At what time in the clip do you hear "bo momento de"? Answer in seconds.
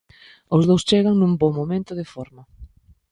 1.41-2.05